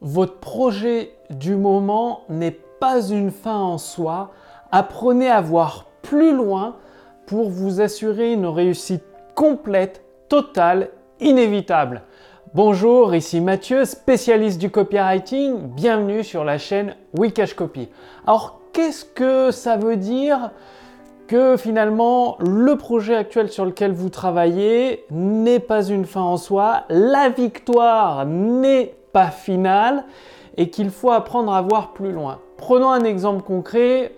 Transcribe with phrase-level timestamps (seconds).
[0.00, 4.30] Votre projet du moment n'est pas une fin en soi.
[4.70, 6.76] Apprenez à voir plus loin
[7.26, 9.02] pour vous assurer une réussite
[9.34, 12.02] complète, totale, inévitable.
[12.54, 15.56] Bonjour, ici Mathieu, spécialiste du copywriting.
[15.74, 17.88] Bienvenue sur la chaîne Wikash Copy.
[18.24, 20.52] Alors, qu'est-ce que ça veut dire
[21.26, 26.84] que finalement le projet actuel sur lequel vous travaillez n'est pas une fin en soi,
[26.88, 30.04] la victoire n'est pas finale
[30.56, 32.38] et qu'il faut apprendre à voir plus loin.
[32.56, 34.12] Prenons un exemple concret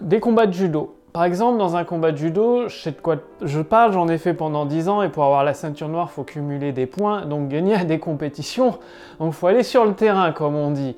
[0.00, 0.94] des combats de judo.
[1.12, 4.16] Par exemple, dans un combat de judo, je sais de quoi je parle, j'en ai
[4.16, 7.26] fait pendant 10 ans et pour avoir la ceinture noire, il faut cumuler des points,
[7.26, 8.78] donc gagner à des compétitions.
[9.18, 10.96] Donc il faut aller sur le terrain, comme on dit.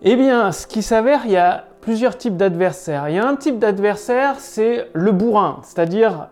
[0.00, 3.10] Eh bien, ce qui s'avère, il y a plusieurs types d'adversaires.
[3.10, 6.28] Il y a un type d'adversaire, c'est le bourrin, c'est-à-dire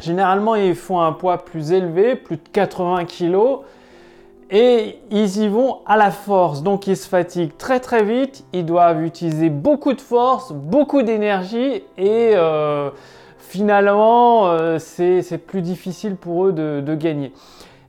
[0.00, 3.36] généralement ils font un poids plus élevé, plus de 80 kg,
[4.52, 6.62] et ils y vont à la force.
[6.62, 11.82] Donc ils se fatiguent très très vite, ils doivent utiliser beaucoup de force, beaucoup d'énergie,
[11.98, 12.90] et euh,
[13.38, 17.32] finalement euh, c'est plus difficile pour eux de gagner.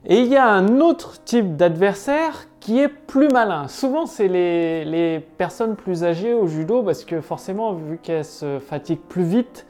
[0.06, 3.68] Et il y a un autre type d'adversaire qui est plus malin.
[3.68, 9.06] Souvent, c'est les, personnes plus âgées au judo parce que forcément, vu qu'elles se fatiguent
[9.08, 9.66] plus vite,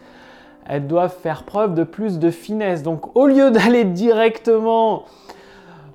[0.66, 2.82] elles doivent faire preuve de plus de finesse.
[2.82, 5.04] Donc, au lieu d'aller directement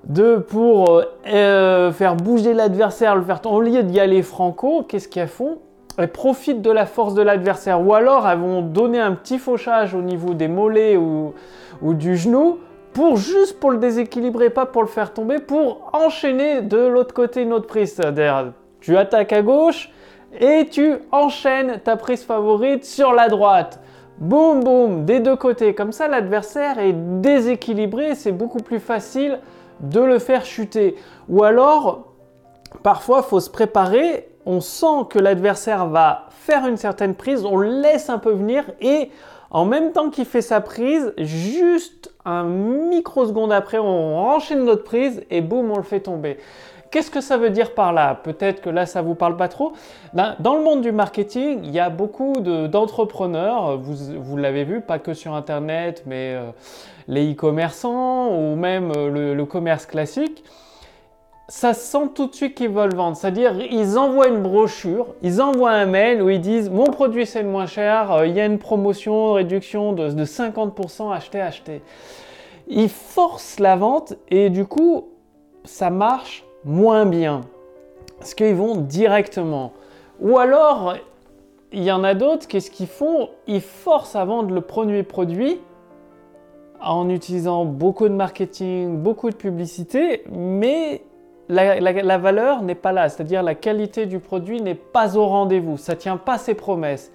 [0.06, 5.28] de, pour euh, faire bouger l'adversaire, le faire au lieu d'y aller franco, qu'est-ce qu'elles
[5.28, 5.60] font?
[5.98, 9.94] Elles profitent de la force de l'adversaire ou alors elles vont donner un petit fauchage
[9.94, 11.34] au niveau des mollets ou
[11.82, 12.60] du genou
[12.94, 17.44] pour juste pour le déséquilibrer, pas pour le faire tomber, pour enchaîner de l'autre côté
[17.44, 17.94] une autre prise.
[17.94, 19.92] C'est-à-dire, tu attaques à gauche
[20.40, 23.80] et tu enchaînes ta prise favorite sur la droite.
[24.20, 25.74] Boum, boum, des deux côtés.
[25.74, 29.40] Comme ça, l'adversaire est déséquilibré, c'est beaucoup plus facile
[29.80, 30.96] de le faire chuter.
[31.28, 32.14] Ou alors,
[32.84, 34.30] parfois, il faut se préparer.
[34.46, 38.64] On sent que l'adversaire va faire une certaine prise, on le laisse un peu venir
[38.82, 39.12] et
[39.52, 45.24] en même temps qu'il fait sa prise, juste un microseconde après, on enchaîne notre prise
[45.30, 46.38] et boum, on le fait tomber.
[46.92, 48.16] Qu'est-ce que ça veut dire par là?
[48.16, 49.74] Peut-être que là, ça vous parle pas trop.
[50.14, 55.00] Ben, dans le monde du marketing, il y a beaucoup d'entrepreneurs, vous, l'avez vu, pas
[55.00, 56.50] que sur Internet, mais euh,
[57.08, 60.44] les e-commerçants ou même euh, le commerce classique
[61.50, 63.18] ça sent tout de suite qu'ils veulent vendre.
[63.18, 67.42] C'est-à-dire, ils envoient une brochure, ils envoient un mail où ils disent Mon produit c'est
[67.42, 71.82] le moins cher, euh, il y a une promotion, réduction de, 50%, achetez, achetez.
[72.68, 75.10] Ils forcent la vente et du coup,
[75.66, 77.42] ça marche moins bien.
[78.20, 79.74] Parce qu'ils vont directement?
[80.20, 80.96] Ou alors,
[81.72, 83.30] il y en a d'autres, qu'est-ce qu'ils font?
[83.48, 85.60] Ils forcent à vendre le premier produit
[86.82, 91.02] en utilisant beaucoup de marketing, beaucoup de publicité, mais
[91.50, 95.94] la, valeur n'est pas là, c'est-à-dire la qualité du produit n'est pas au rendez-vous, ça
[95.94, 97.12] ne tient pas ses promesses.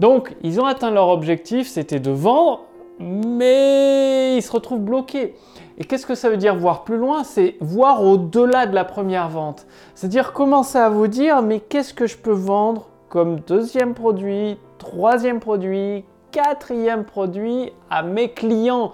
[0.00, 2.64] Donc, ils ont atteint leur objectif, c'était de vendre,
[2.98, 5.34] mais ils se retrouvent bloqués.
[5.76, 7.24] Et qu'est-ce que ça veut dire voir plus loin?
[7.24, 9.66] C'est voir au-delà de la première vente.
[9.94, 15.40] C'est-à-dire commencer à vous dire, mais qu'est-ce que je peux vendre comme deuxième produit, troisième
[15.40, 18.92] produit, quatrième produit à mes clients?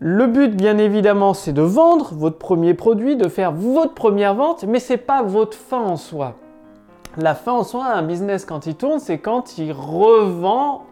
[0.00, 4.64] Le but, bien évidemment, c'est de vendre votre premier produit, de faire votre première vente,
[4.64, 6.34] mais ce n'est pas votre fin en soi.
[7.16, 10.82] La fin en soi, un business quand il tourne, c'est quand il revend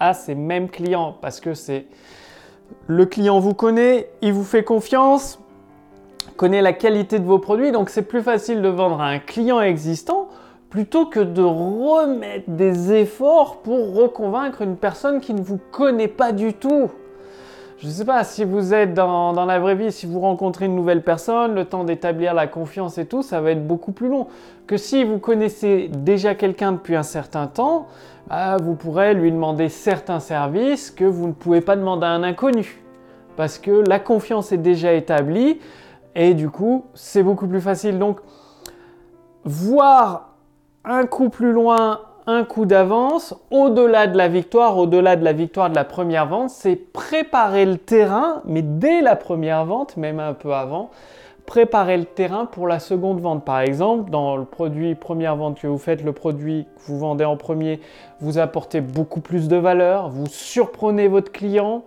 [0.00, 1.86] à ses mêmes clients, parce que c'est
[2.86, 5.38] le client vous connaît, il vous fait confiance,
[6.36, 9.60] connaît la qualité de vos produits, donc c'est plus facile de vendre à un client
[9.60, 10.28] existant
[10.72, 16.32] plutôt que de remettre des efforts pour reconvaincre une personne qui ne vous connaît pas
[16.32, 16.90] du tout.
[17.82, 20.76] Je ne sais pas, si vous êtes dans, la vraie vie, si vous rencontrez une
[20.76, 24.28] nouvelle personne, le temps d'établir la confiance et tout, ça va être beaucoup plus long.
[24.68, 27.88] Que si vous connaissez déjà quelqu'un depuis un certain temps,
[28.28, 32.22] bah, vous pourrez lui demander certains services que vous ne pouvez pas demander à un
[32.22, 32.80] inconnu.
[33.34, 35.58] Parce que la confiance est déjà établie
[36.14, 37.98] et du coup, c'est beaucoup plus facile.
[37.98, 38.20] Donc,
[39.44, 40.36] voir
[40.84, 45.70] un coup plus loin un coup d'avance au-delà de la victoire, au-delà de la victoire
[45.70, 50.32] de la première vente, c'est préparer le terrain, mais dès la première vente, même un
[50.32, 50.90] peu avant,
[51.46, 53.44] préparer le terrain pour la seconde vente.
[53.44, 57.24] Par exemple, dans le produit première vente que vous faites, le produit que vous vendez
[57.24, 57.80] en premier,
[58.20, 61.82] vous apportez beaucoup plus de valeur, vous surprenez votre client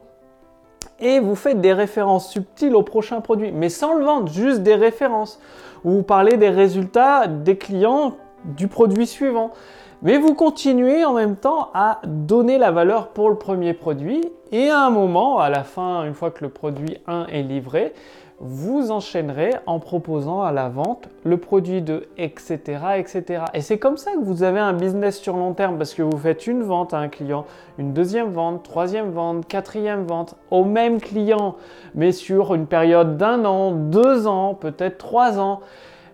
[0.99, 4.75] et vous faites des références subtiles au prochain produit, mais sans le vendre, juste des
[4.75, 5.39] références,
[5.83, 9.51] vous parlez des résultats des clients du produit suivant.
[10.01, 14.69] Mais vous continuez en même temps à donner la valeur pour le premier produit et
[14.69, 17.93] à un moment, à la fin, une fois que le produit 1 est livré,
[18.39, 22.59] vous enchaînerez en proposant à la vente le produit de etc.
[22.97, 23.43] etc.
[23.53, 26.17] Et c'est comme ça que vous avez un business sur long terme parce que vous
[26.17, 27.45] faites une vente à un client,
[27.77, 31.55] une deuxième vente, troisième vente, quatrième vente au même client,
[31.95, 35.61] mais sur une période d'un an, deux ans, peut-être trois ans.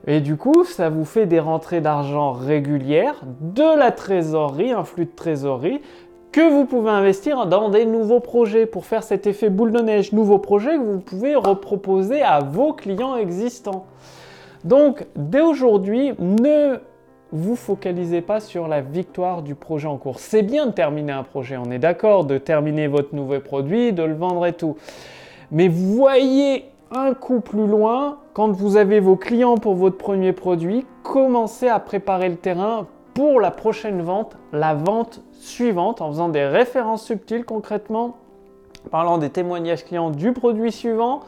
[0.08, 5.06] Et du coup, ça vous fait des rentrées d'argent régulières, de la trésorerie, un flux
[5.06, 5.82] de trésorerie
[6.32, 10.14] que vous pouvez investir dans des nouveaux projets pour faire cet effet boule de neige.
[10.14, 13.86] Nouveaux projets que vous pouvez reproposer à vos clients existants.
[14.64, 16.78] Donc, dès aujourd'hui, ne
[17.34, 20.20] vous focalisez pas sur la victoire du projet en cours.
[20.20, 24.04] C'est bien de terminer un projet, on est d'accord, de terminer votre nouveau produit, de
[24.04, 24.78] le vendre et tout.
[25.52, 30.86] Mais voyez un coup plus loin, quand vous avez vos clients pour votre premier produit,
[31.04, 36.46] commencez à préparer le terrain pour la prochaine vente, la vente suivante, en faisant des
[36.46, 38.16] références subtiles concrètement,
[38.90, 41.22] parlant des témoignages clients du produit suivant,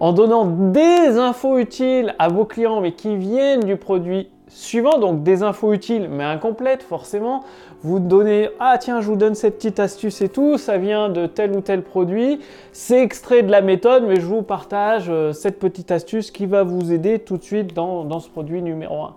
[0.00, 5.22] en donnant des infos utiles à vos clients mais qui viennent du produit suivant, donc
[5.22, 7.44] des infos utiles mais incomplètes forcément.
[7.82, 11.26] Vous donnez ah tiens je vous donne cette petite astuce et tout, ça vient de
[11.26, 12.40] tel ou tel produit,
[12.72, 16.62] c'est extrait de la méthode mais je vous partage euh, cette petite astuce qui va
[16.62, 19.14] vous aider tout de suite dans, dans ce produit numéro 1.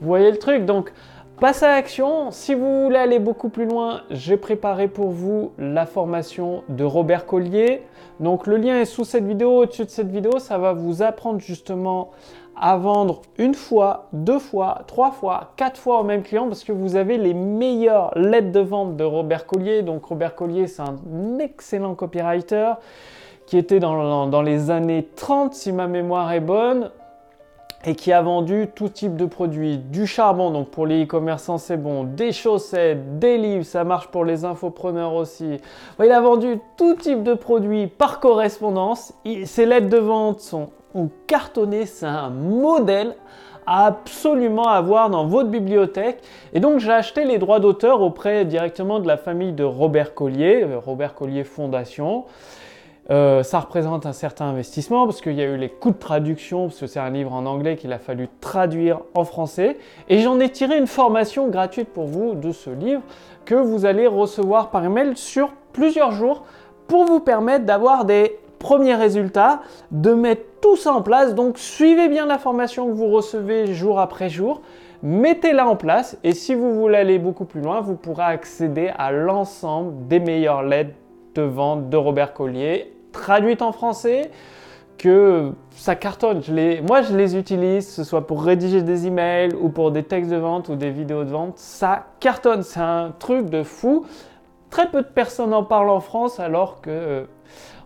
[0.00, 0.92] Vous voyez le truc donc
[1.40, 2.30] Passe à l'action.
[2.32, 7.24] Si vous voulez aller beaucoup plus loin, j'ai préparé pour vous la formation de Robert
[7.24, 7.80] Collier.
[8.20, 10.38] Donc le lien est sous cette vidéo, au-dessus de cette vidéo.
[10.38, 12.10] Ça va vous apprendre justement
[12.60, 16.72] à vendre une fois, deux fois, trois fois, quatre fois au même client parce que
[16.72, 19.82] vous avez les meilleures lettres de vente de Robert Collier.
[19.82, 22.74] Donc Robert Collier, c'est un excellent copywriter
[23.46, 26.90] qui était dans, dans les années 30 si ma mémoire est bonne
[27.86, 31.78] et qui a vendu tout type de produits, du charbon, donc pour les e-commerçants c'est
[31.78, 35.56] bon, des chaussettes, des livres, ça marche pour les infopreneurs aussi.
[35.98, 39.14] Il a vendu tout type de produits par correspondance.
[39.46, 40.68] Ses lettres de vente sont
[41.26, 43.14] cartonnées, c'est un modèle
[43.66, 46.22] à absolument avoir dans votre bibliothèque.
[46.52, 50.64] Et donc j'ai acheté les droits d'auteur auprès directement de la famille de Robert Collier,
[50.64, 52.24] euh, Robert Collier Fondation.
[53.10, 56.66] Euh, ça représente un certain investissement parce qu'il y a eu les coûts de traduction,
[56.66, 59.78] parce que c'est un livre en anglais qu'il a fallu traduire en français.
[60.08, 63.02] Et j'en ai tiré une formation gratuite pour vous de ce livre
[63.44, 66.44] que vous allez recevoir par email sur plusieurs jours
[66.86, 71.34] pour vous permettre d'avoir des premiers résultats, de mettre tout ça en place.
[71.34, 74.60] Donc suivez bien la formation que vous recevez jour après jour.
[75.02, 79.10] Mettez-la en place et si vous voulez aller beaucoup plus loin, vous pourrez accéder à
[79.10, 80.94] l'ensemble des meilleures lettres
[81.34, 84.30] de vente de Robert Collier traduite en français,
[84.98, 86.42] que ça cartonne.
[86.86, 90.30] Moi, je les utilise, que ce soit pour rédiger des emails ou pour des textes
[90.30, 91.56] de vente ou des vidéos de vente.
[91.56, 92.62] Ça cartonne.
[92.62, 94.04] C'est un truc de fou.
[94.68, 97.24] Très peu de personnes en parlent en France, alors que euh,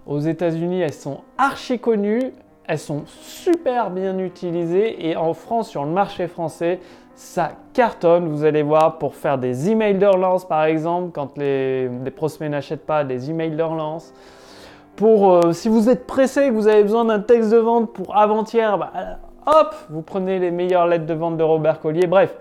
[0.06, 2.32] aux États-Unis, elles sont archi connues.
[2.66, 6.80] Elles sont super bien utilisées et en France, sur le marché français,
[7.14, 8.28] ça cartonne.
[8.28, 12.48] Vous allez voir pour faire des emails de relance par exemple, quand les, les prospects
[12.48, 14.14] n'achètent pas des emails de relance.
[14.96, 18.16] Pour, euh, si vous êtes pressé, que vous avez besoin d'un texte de vente pour
[18.16, 18.92] avant-hier, bah,
[19.44, 22.06] hop, vous prenez les meilleures lettres de vente de Robert Collier.
[22.06, 22.34] Bref,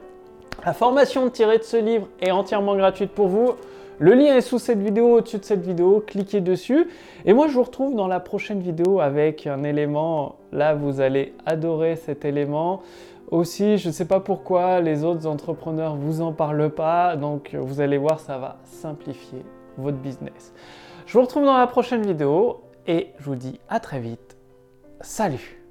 [0.65, 3.55] la formation tirée de ce livre est entièrement gratuite pour vous.
[3.99, 6.87] Le lien est sous cette vidéo, au-dessus de cette vidéo, cliquez dessus.
[7.25, 10.35] Et moi, je vous retrouve dans la prochaine vidéo avec un élément.
[10.51, 12.81] Là, vous allez adorer cet élément.
[13.29, 17.15] Aussi, je ne sais pas pourquoi les autres entrepreneurs vous en parlent pas.
[17.15, 19.43] Donc, vous allez voir, ça va simplifier
[19.77, 20.53] votre business.
[21.05, 24.37] Je vous retrouve dans la prochaine vidéo et je vous dis à très vite.
[25.01, 25.62] Salut